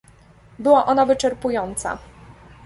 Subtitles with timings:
[0.59, 1.97] Była ona wyczerpująca